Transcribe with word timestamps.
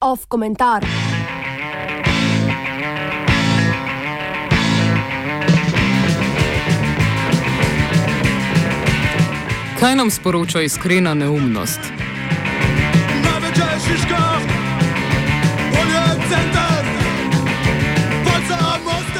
Off 0.00 0.26
komentar. 0.28 0.86
Kaj 9.80 9.96
nam 9.96 10.10
sporoča 10.10 10.60
iskrena 10.60 11.14
neumnost? 11.14 11.80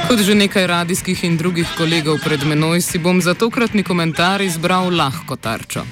Kot 0.09 0.21
že 0.21 0.34
nekaj 0.34 0.66
radijskih 0.66 1.25
in 1.25 1.37
drugih 1.37 1.68
kolegov 1.79 2.18
pred 2.25 2.45
menoj, 2.45 2.80
si 2.80 2.99
bom 2.99 3.22
za 3.22 3.35
tokratni 3.35 3.82
komentar 3.82 4.43
izbral 4.43 4.90
lahko 4.90 5.36
tarčo. 5.36 5.85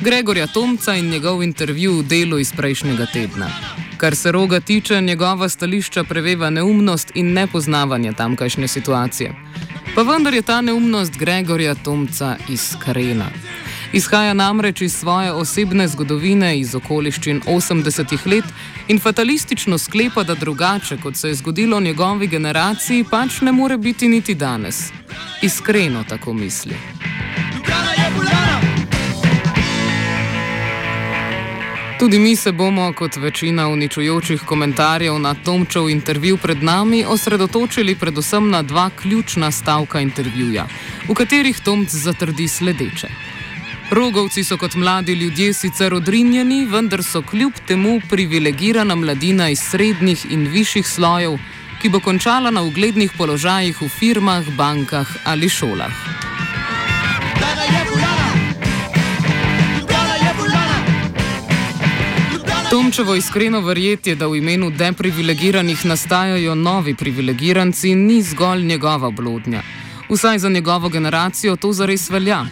Gregorja 0.00 0.46
Tomca 0.46 0.94
in 0.96 1.10
njegov 1.10 1.42
intervju 1.42 1.98
v 1.98 2.02
delu 2.02 2.38
iz 2.38 2.52
prejšnjega 2.56 3.06
tedna. 3.12 3.50
Kar 4.00 4.16
se 4.16 4.32
roga 4.32 4.60
tiče, 4.60 5.00
njegova 5.00 5.48
stališča 5.48 6.04
preveva 6.04 6.50
neumnost 6.50 7.12
in 7.14 7.32
nepoznavanje 7.32 8.12
tamkajšnje 8.12 8.68
situacije. 8.68 9.34
Pa 9.94 10.02
vendar 10.02 10.34
je 10.34 10.42
ta 10.42 10.60
neumnost 10.60 11.18
Gregorja 11.18 11.74
Tomca 11.74 12.36
iskrena. 12.48 13.26
Izhaja 13.92 14.34
namreč 14.34 14.80
iz 14.80 14.94
svoje 14.94 15.32
osebne 15.32 15.88
zgodovine, 15.88 16.58
iz 16.58 16.74
okoliščin 16.74 17.40
80-ih 17.46 18.26
let 18.26 18.44
in 18.88 19.00
fatalistično 19.00 19.78
sklepa, 19.78 20.22
da 20.22 20.34
drugače, 20.34 20.96
kot 21.02 21.16
se 21.16 21.28
je 21.28 21.34
zgodilo 21.34 21.80
njegovi 21.80 22.26
generaciji, 22.26 23.04
pač 23.10 23.40
ne 23.40 23.52
more 23.52 23.78
biti 23.78 24.08
niti 24.08 24.34
danes. 24.34 24.92
Iskreno 25.42 26.04
tako 26.08 26.32
misli. 26.32 26.76
Tudi 31.98 32.18
mi 32.18 32.36
se 32.36 32.52
bomo, 32.52 32.92
kot 32.92 33.16
večina 33.16 33.68
uničujočih 33.68 34.42
komentarjev 34.46 35.18
na 35.18 35.34
Tomčev 35.34 35.90
intervju 35.90 36.36
pred 36.36 36.62
nami, 36.62 37.04
osredotočili 37.04 37.94
predvsem 37.94 38.50
na 38.50 38.62
dva 38.62 38.90
ključna 39.02 39.50
stavka 39.50 40.00
intervjuja, 40.00 40.66
v 41.08 41.14
katerih 41.14 41.60
Tomc 41.60 41.90
zatrdi 41.90 42.48
sledeče. 42.48 43.39
Rogovci 43.90 44.44
so 44.44 44.56
kot 44.56 44.74
mladi 44.74 45.12
ljudje 45.12 45.52
sicer 45.52 45.94
odrinjeni, 45.94 46.66
vendar 46.66 47.02
so 47.02 47.22
kljub 47.22 47.52
temu 47.66 48.00
privilegirana 48.10 48.94
mladina 48.94 49.48
iz 49.50 49.58
srednjih 49.58 50.26
in 50.30 50.46
višjih 50.46 50.86
slojev, 50.86 51.38
ki 51.82 51.88
bo 51.88 52.00
končala 52.00 52.50
na 52.50 52.62
uglednih 52.62 53.10
položajih 53.18 53.82
v 53.82 53.88
firmah, 53.88 54.46
bankah 54.56 55.10
ali 55.24 55.48
šolah. 55.48 55.90
Tomčevo 62.70 63.14
iskreno 63.14 63.60
verjetje, 63.60 64.14
da 64.14 64.26
v 64.26 64.36
imenu 64.38 64.70
deprivilegiranih 64.70 65.86
nastajajo 65.86 66.54
novi 66.54 66.94
privilegiranci, 66.94 67.94
ni 67.94 68.22
zgolj 68.22 68.62
njegova 68.62 69.10
blodnja. 69.10 69.62
Vsaj 70.10 70.38
za 70.38 70.48
njegovo 70.48 70.88
generacijo 70.88 71.56
to 71.56 71.72
zares 71.72 72.10
velja. 72.10 72.44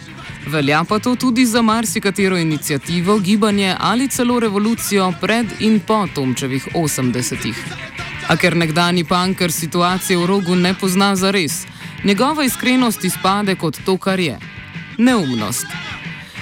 Velja 0.49 0.83
pa 0.83 0.99
to 0.99 1.15
tudi 1.15 1.45
za 1.45 1.61
marsikatero 1.61 2.37
inicijativo, 2.37 3.19
gibanje 3.19 3.75
ali 3.79 4.07
celo 4.07 4.39
revolucijo 4.39 5.13
pred 5.21 5.45
in 5.59 5.79
po 5.79 6.07
Tomčevih 6.15 6.67
80-ih. 6.75 7.57
A 8.27 8.37
ker 8.37 8.55
nekdani 8.57 9.03
panker 9.03 9.51
situacije 9.51 10.17
v 10.17 10.25
rogu 10.25 10.55
ne 10.55 10.73
pozna 10.73 11.15
za 11.15 11.31
res, 11.31 11.67
njegova 12.03 12.43
iskrenost 12.43 13.05
izpade 13.05 13.55
kot 13.55 13.77
to, 13.85 13.97
kar 13.97 14.19
je- 14.19 14.39
neumnost. 15.05 15.65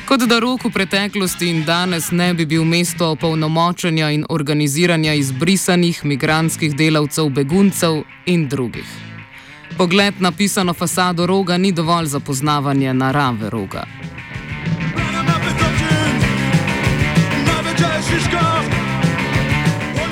Kot 0.06 0.24
da 0.24 0.40
rok 0.40 0.64
v 0.66 0.72
preteklosti 0.72 1.50
in 1.50 1.66
danes 1.66 2.12
ne 2.12 2.34
bi 2.34 2.46
bil 2.46 2.64
mesto 2.64 3.12
opolnomočenja 3.12 4.12
in 4.12 4.26
organiziranja 4.30 5.14
izbrisanih 5.14 6.06
migranskih 6.06 6.76
delavcev, 6.76 7.30
beguncev 7.30 8.04
in 8.26 8.48
drugih. 8.48 9.07
Pogled 9.78 10.14
na 10.20 10.32
pisano 10.32 10.74
fasado 10.74 11.26
roga 11.26 11.58
ni 11.58 11.72
dovolj 11.72 12.06
za 12.06 12.20
poznavanje 12.20 12.94
narave 12.94 13.50
roga. 13.50 13.84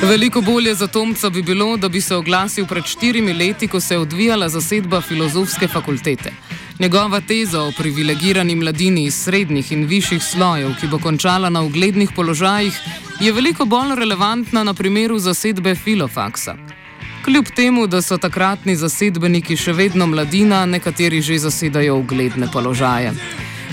Veliko 0.02 0.42
bolje 0.42 0.76
za 0.76 0.88
Tomca 0.88 1.30
bi 1.30 1.42
bilo, 1.42 1.78
da 1.78 1.90
bi 1.90 2.02
se 2.02 2.16
oglasil 2.16 2.66
pred 2.68 2.84
štirimi 2.86 3.34
leti, 3.34 3.68
ko 3.68 3.80
se 3.80 3.94
je 3.94 4.00
odvijala 4.00 4.50
zasedba 4.50 5.02
filozofske 5.02 5.68
fakultete. 5.68 6.32
Njegova 6.80 7.22
teza 7.22 7.62
o 7.62 7.72
privilegirani 7.78 8.56
mladini 8.56 9.04
iz 9.04 9.16
srednjih 9.24 9.72
in 9.72 9.86
višjih 9.86 10.24
slojev, 10.24 10.76
ki 10.80 10.88
bo 10.88 11.00
končala 11.00 11.50
na 11.50 11.62
uglednih 11.62 12.10
položajih, 12.16 12.80
je 13.22 13.32
veliko 13.32 13.66
bolj 13.66 13.96
relevantna 13.96 14.64
na 14.64 14.74
primeru 14.74 15.20
zasedbe 15.20 15.76
filofaksa. 15.76 16.56
Kljub 17.26 17.46
temu, 17.56 17.88
da 17.88 18.02
so 18.06 18.18
takratni 18.22 18.76
zasedbeniki 18.78 19.56
še 19.58 19.74
vedno 19.74 20.06
mladina, 20.06 20.60
nekateri 20.70 21.24
že 21.26 21.40
zasedajo 21.42 21.96
ugledne 21.98 22.46
položaje. 22.54 23.16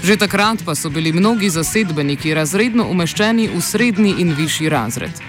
Že 0.03 0.17
takrat 0.25 0.65
pa 0.65 0.73
so 0.75 0.89
bili 0.89 1.13
mnogi 1.13 1.51
zasedbeniki 1.53 2.33
razredno 2.35 2.89
umeščeni 2.89 3.51
v 3.53 3.61
srednji 3.61 4.15
in 4.25 4.33
višji 4.33 4.73
razred. 4.73 5.21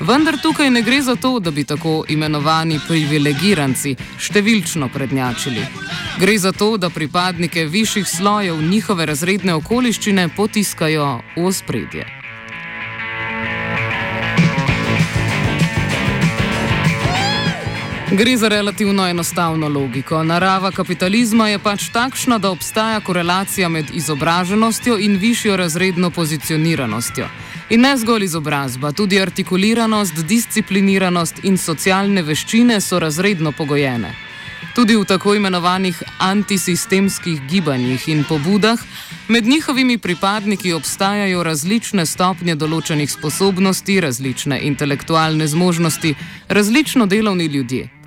Vendar 0.00 0.40
tukaj 0.40 0.70
ne 0.70 0.82
gre 0.82 1.02
za 1.02 1.16
to, 1.16 1.36
da 1.44 1.50
bi 1.50 1.64
tako 1.68 2.06
imenovani 2.08 2.80
privilegiranci 2.88 3.96
številčno 4.16 4.88
prednjačili. 4.88 5.66
Gre 6.18 6.38
za 6.38 6.52
to, 6.56 6.76
da 6.80 6.88
pripadnike 6.88 7.66
višjih 7.68 8.08
slojev 8.08 8.62
njihove 8.62 9.06
razredne 9.12 9.60
okoliščine 9.60 10.30
potiskajo 10.36 11.18
v 11.36 11.44
ospredje. 11.44 12.17
Gre 18.12 18.36
za 18.36 18.48
relativno 18.48 19.08
enostavno 19.08 19.68
logiko. 19.68 20.22
Narava 20.22 20.70
kapitalizma 20.70 21.48
je 21.48 21.58
pač 21.58 21.90
takšna, 21.92 22.38
da 22.38 22.50
obstaja 22.50 23.00
korelacija 23.00 23.68
med 23.68 23.90
izobraženostjo 23.94 24.96
in 24.98 25.16
višjo 25.16 25.56
razredno 25.56 26.10
pozicioniranostjo. 26.10 27.28
In 27.70 27.80
ne 27.80 27.96
zgolj 27.96 28.24
izobrazba, 28.24 28.92
tudi 28.92 29.20
artikuliranost, 29.20 30.24
discipliniranost 30.24 31.44
in 31.44 31.58
socialne 31.58 32.22
veščine 32.22 32.80
so 32.80 32.98
razredno 32.98 33.52
pogojene. 33.52 34.14
Tudi 34.74 34.96
v 34.96 35.04
tako 35.04 35.34
imenovanih 35.34 36.02
antisistemskih 36.18 37.42
gibanjih 37.50 38.08
in 38.08 38.24
pobudah 38.24 38.80
med 39.28 39.46
njihovimi 39.46 39.98
pripadniki 39.98 40.72
obstajajo 40.72 41.42
različne 41.42 42.06
stopnje 42.06 42.54
določenih 42.54 43.10
sposobnosti, 43.12 44.00
različne 44.00 44.60
intelektualne 44.62 45.46
zmožnosti, 45.46 46.14
različno 46.48 47.06
delovni 47.06 47.46
ljudje. 47.46 47.97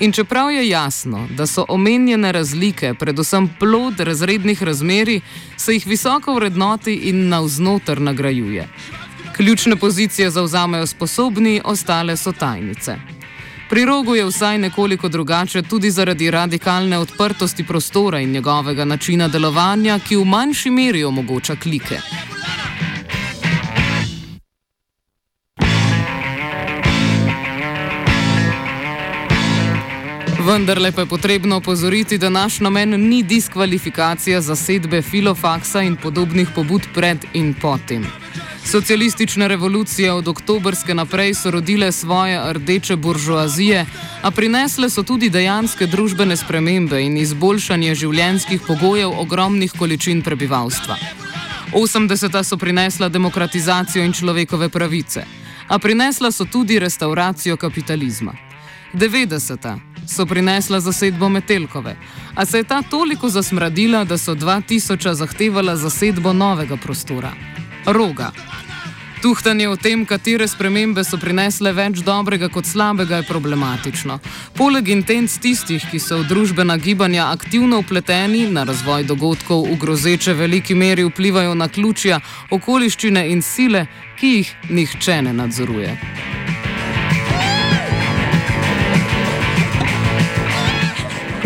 In 0.00 0.12
čeprav 0.12 0.50
je 0.50 0.68
jasno, 0.68 1.28
da 1.30 1.46
so 1.46 1.64
omenjene 1.68 2.32
razlike 2.32 2.94
predvsem 2.94 3.48
plod 3.58 4.00
razrednih 4.00 4.62
razmeri, 4.62 5.20
se 5.56 5.72
jih 5.72 5.86
visoko 5.86 6.34
vrednoti 6.34 6.94
in 6.94 7.28
navznoter 7.28 8.00
nagrajuje. 8.00 8.68
Ključne 9.36 9.76
pozicije 9.76 10.30
zauzamejo 10.30 10.86
sposobni, 10.86 11.60
ostale 11.64 12.16
so 12.16 12.32
tajnice. 12.32 12.96
Pri 13.70 13.84
rogu 13.84 14.14
je 14.14 14.24
vsaj 14.24 14.58
nekoliko 14.58 15.08
drugače 15.08 15.62
tudi 15.62 15.90
zaradi 15.90 16.30
radikalne 16.30 16.98
odprtosti 16.98 17.64
prostora 17.64 18.20
in 18.20 18.30
njegovega 18.30 18.84
načina 18.84 19.28
delovanja, 19.28 19.98
ki 19.98 20.16
v 20.16 20.24
manjši 20.24 20.70
meri 20.70 21.04
omogoča 21.04 21.56
klike. 21.56 22.00
Vendar 30.46 30.78
le 30.78 30.92
pa 30.92 31.00
je 31.00 31.06
potrebno 31.06 31.56
opozoriti, 31.56 32.18
da 32.18 32.28
naš 32.28 32.60
namen 32.60 33.08
ni 33.08 33.22
diskvalifikacija 33.22 34.40
zasedbe 34.40 35.02
filofaksa 35.02 35.82
in 35.82 35.96
podobnih 35.96 36.48
pobud 36.54 36.82
pred 36.94 37.24
in 37.34 37.54
potem. 37.54 38.06
Socialistične 38.64 39.48
revolucije 39.48 40.12
od 40.12 40.28
oktobrske 40.28 40.94
naprej 40.94 41.34
so 41.34 41.50
rodile 41.50 41.92
svoje 41.92 42.52
rdeče 42.52 42.96
buržoazije, 42.96 43.86
a 44.22 44.30
prinesle 44.30 44.90
so 44.90 45.02
tudi 45.02 45.30
dejanske 45.30 45.86
družbene 45.86 46.36
spremembe 46.36 47.02
in 47.02 47.16
izboljšanje 47.16 47.94
življenjskih 47.94 48.62
pogojev 48.66 49.18
ogromnih 49.18 49.72
količin 49.78 50.22
prebivalstva. 50.22 50.96
80. 51.72 52.42
so 52.44 52.56
prinesla 52.56 53.08
demokratizacijo 53.08 54.04
in 54.04 54.12
človekove 54.12 54.68
pravice, 54.68 55.26
a 55.68 55.78
prinesla 55.78 56.30
so 56.30 56.44
tudi 56.44 56.78
restauracijo 56.78 57.56
kapitalizma. 57.56 58.32
90 58.94 59.95
so 60.06 60.26
prinesla 60.26 60.80
zasedbo 60.80 61.28
Metelkove, 61.28 61.96
a 62.34 62.46
se 62.46 62.58
je 62.58 62.64
ta 62.64 62.82
toliko 62.82 63.28
zasmradila, 63.28 64.04
da 64.04 64.18
so 64.18 64.34
2000 64.34 65.14
zahtevala 65.14 65.76
zasedbo 65.76 66.32
novega 66.32 66.76
prostora- 66.76 67.32
roga. 67.96 68.32
Tuhtanje 69.22 69.68
o 69.68 69.76
tem, 69.76 70.04
katere 70.06 70.44
spremembe 70.48 71.02
so 71.04 71.16
prinesle 71.16 71.72
več 71.72 72.02
dobrega 72.04 72.50
kot 72.52 72.68
slabega, 72.68 73.16
je 73.16 73.26
problematično. 73.26 74.18
Poleg 74.54 74.88
intenc 74.92 75.38
tistih, 75.42 75.82
ki 75.90 75.98
so 75.98 76.20
v 76.20 76.28
družbena 76.28 76.76
gibanja 76.76 77.30
aktivno 77.32 77.80
upleteni, 77.80 78.44
na 78.52 78.62
razvoj 78.68 79.08
dogodkov 79.08 79.66
v 79.72 79.80
grozeče 79.80 80.36
veliki 80.36 80.74
meri 80.74 81.08
vplivajo 81.08 81.54
na 81.54 81.68
ključja, 81.68 82.20
okoliščine 82.50 83.26
in 83.32 83.42
sile, 83.42 83.86
ki 84.20 84.34
jih 84.36 84.56
nihče 84.70 85.22
ne 85.22 85.32
nadzoruje. 85.32 86.35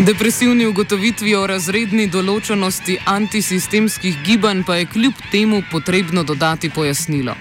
Depresivni 0.05 0.65
ugotovitvi 0.65 1.35
o 1.37 1.43
razredni 1.45 2.07
določenosti 2.09 2.95
antisistemskih 3.05 4.15
gibanj 4.25 4.63
pa 4.65 4.79
je 4.79 4.87
kljub 4.89 5.19
temu 5.29 5.59
potrebno 5.69 6.23
dodati 6.25 6.71
pojasnilo. 6.73 7.35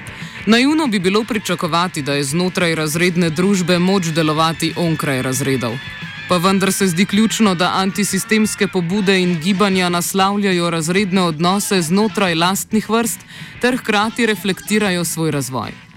Naivno 0.46 0.86
bi 0.86 0.98
bilo 0.98 1.24
pričakovati, 1.24 2.02
da 2.02 2.18
je 2.18 2.28
znotraj 2.34 2.74
razredne 2.74 3.30
družbe 3.30 3.78
moč 3.78 4.12
delovati 4.12 4.74
onkraj 4.76 5.22
razredov. 5.22 5.78
Pa 6.28 6.36
vendar 6.36 6.72
se 6.72 6.92
zdi 6.92 7.06
ključno, 7.06 7.54
da 7.54 7.72
antisistemske 7.80 8.68
pobude 8.68 9.16
in 9.22 9.38
gibanja 9.40 9.88
naslavljajo 9.88 10.70
razredne 10.70 11.22
odnose 11.32 11.80
znotraj 11.82 12.34
lastnih 12.34 12.90
vrst 12.90 13.24
ter 13.60 13.80
hkrati 13.80 14.26
reflektirajo 14.26 15.04
svoj 15.04 15.30
razvoj. 15.30 15.89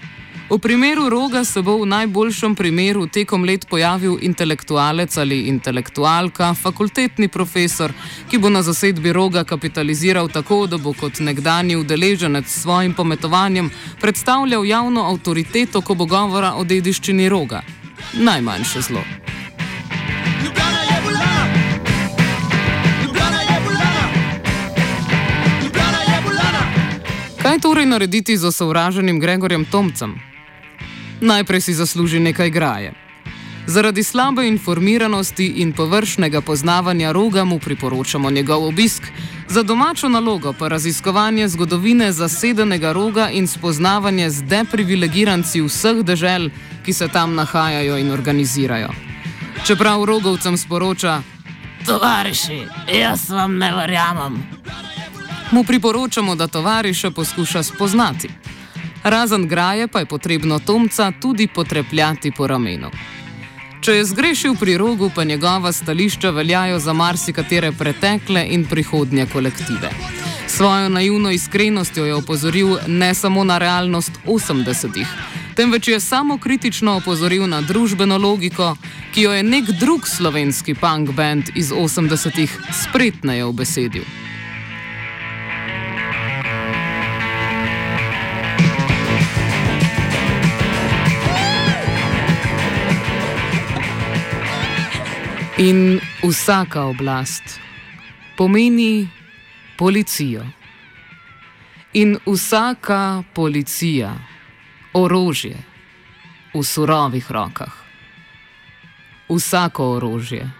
V 0.54 0.58
primeru 0.58 1.08
roga 1.10 1.44
se 1.44 1.62
bo 1.62 1.82
v 1.82 1.86
najboljšem 1.86 2.54
primeru 2.54 3.08
tekom 3.10 3.42
let 3.44 3.66
pojavil 3.66 4.18
intelektualec 4.22 5.16
ali 5.18 5.48
intelektualka, 5.50 6.54
fakultetni 6.54 7.26
profesor, 7.28 7.90
ki 8.30 8.38
bo 8.38 8.46
na 8.48 8.62
zasedbi 8.62 9.12
roga 9.12 9.42
kapitaliziral 9.44 10.28
tako, 10.30 10.66
da 10.70 10.78
bo 10.78 10.92
kot 10.94 11.18
nekdani 11.18 11.74
udeleženec 11.76 12.46
s 12.46 12.62
svojim 12.62 12.94
pometovanjem 12.94 13.70
predstavljal 14.00 14.66
javno 14.66 15.02
avtoriteto, 15.10 15.80
ko 15.80 15.94
bo 15.94 16.06
govora 16.06 16.52
o 16.54 16.62
dediščini 16.64 17.26
roga. 17.28 17.62
Najmanjše 18.14 18.80
zlo. 18.80 19.02
Kaj 27.42 27.58
torej 27.58 27.86
narediti 27.86 28.38
z 28.38 28.46
osovraženim 28.46 29.18
Gregorjem 29.20 29.66
Tomcem? 29.66 30.33
Najprej 31.20 31.60
si 31.60 31.74
zasluži 31.74 32.20
nekaj 32.20 32.50
graje. 32.50 32.92
Zaradi 33.66 34.02
slabe 34.02 34.48
informiranosti 34.48 35.46
in 35.46 35.72
površnega 35.72 36.40
poznavanja 36.40 37.12
roga 37.12 37.44
mu 37.44 37.58
priporočamo 37.58 38.30
njegov 38.30 38.64
obisk, 38.64 39.02
za 39.48 39.62
domačo 39.62 40.08
nalogo 40.08 40.52
pa 40.52 40.68
raziskovanje 40.68 41.48
zgodovine 41.48 42.12
zasedenega 42.12 42.92
roga 42.92 43.30
in 43.30 43.46
spoznavanje 43.46 44.30
z 44.30 44.42
deprivilegiranci 44.42 45.62
vseh 45.62 46.04
dežel, 46.04 46.50
ki 46.84 46.92
se 46.92 47.08
tam 47.08 47.34
nahajajo 47.34 47.98
in 47.98 48.10
organizirajo. 48.10 48.88
Čeprav 49.66 50.04
rogovcem 50.04 50.56
sporoča: 50.56 51.22
Tovariši, 51.86 52.62
jaz 53.00 53.30
vam 53.30 53.58
ne 53.58 53.72
verjamem. 53.76 54.42
Mu 55.50 55.64
priporočamo, 55.64 56.34
da 56.34 56.46
tovariše 56.46 57.10
poskuša 57.10 57.62
spoznati. 57.62 58.28
Razen 59.04 59.48
graje 59.48 59.88
pa 59.88 59.98
je 59.98 60.06
potrebno 60.06 60.58
Tomca 60.58 61.12
tudi 61.20 61.46
potrepljati 61.46 62.32
po 62.36 62.46
ramenu. 62.46 62.90
Če 63.80 63.92
je 63.92 64.04
zgrešil 64.04 64.54
pri 64.56 64.78
rogu, 64.80 65.10
pa 65.14 65.24
njegova 65.24 65.72
stališča 65.72 66.30
veljajo 66.30 66.78
za 66.78 66.92
marsikatere 66.92 67.72
pretekle 67.72 68.46
in 68.50 68.64
prihodnje 68.64 69.26
kolektive. 69.32 69.90
Svojo 70.46 70.88
naivno 70.88 71.30
iskrenostjo 71.30 72.04
je 72.04 72.14
opozoril 72.14 72.76
ne 72.86 73.14
samo 73.14 73.44
na 73.44 73.58
realnost 73.58 74.12
80-ih, 74.26 75.08
temveč 75.54 75.88
je 75.88 76.00
samo 76.00 76.38
kritično 76.38 76.96
opozoril 76.96 77.46
na 77.48 77.60
družbeno 77.60 78.18
logiko, 78.18 78.76
ki 79.12 79.22
jo 79.22 79.32
je 79.32 79.42
nek 79.42 79.64
drug 79.80 80.08
slovenski 80.08 80.74
punk 80.74 81.10
band 81.10 81.52
iz 81.54 81.72
80-ih 81.72 82.60
spretneje 82.72 83.44
obesedil. 83.44 84.04
In 95.58 96.00
vsaka 96.22 96.84
oblast 96.84 97.60
pomeni 98.36 99.08
policijo. 99.78 100.42
In 101.92 102.18
vsaka 102.26 103.22
policija 103.34 104.10
orožje 104.92 105.54
v 106.54 106.62
surovih 106.62 107.30
rokah. 107.30 107.70
Vsako 109.30 109.94
orožje 109.94 110.50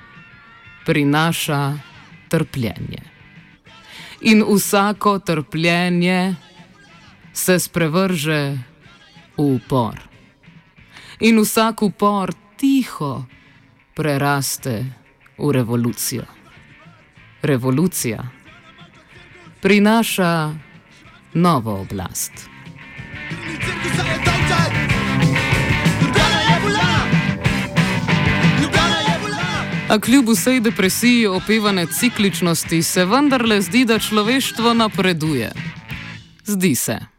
prinaša 0.86 1.78
trpljenje. 2.28 3.02
In 4.20 4.46
vsako 4.46 5.18
trpljenje 5.18 6.34
se 7.32 7.58
sprevrže 7.58 8.58
v 9.36 9.42
upor. 9.42 9.98
In 11.20 11.42
vsak 11.42 11.82
upor 11.82 12.30
tiho 12.56 13.26
preraste 13.94 14.84
v 15.38 15.52
revolucijo. 15.52 16.24
Revolucija 17.42 18.24
prinaša 19.64 20.54
novo 21.34 21.80
oblast. 21.80 22.32
A 29.88 29.98
kljub 30.00 30.28
vsej 30.28 30.60
depresiji 30.60 31.26
opevane 31.26 31.86
cikličnosti 31.86 32.82
se 32.82 33.04
vendarle 33.04 33.62
zdi, 33.62 33.84
da 33.84 33.98
človeštvo 33.98 34.74
napreduje. 34.74 35.52
Zdi 36.44 36.74
se. 36.74 37.13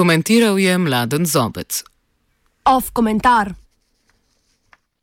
Komentiral 0.00 0.56
je 0.58 0.78
mladen 0.78 1.26
zobec. 1.26 1.82
Off 2.62 2.92
komentar. 2.92 3.59